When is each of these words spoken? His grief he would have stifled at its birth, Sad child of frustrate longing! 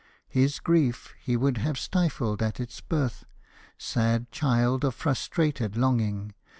His 0.29 0.59
grief 0.59 1.13
he 1.19 1.37
would 1.37 1.57
have 1.57 1.77
stifled 1.77 2.41
at 2.41 2.59
its 2.59 2.81
birth, 2.81 3.23
Sad 3.77 4.31
child 4.31 4.83
of 4.83 4.95
frustrate 4.95 5.75
longing! 5.75 6.33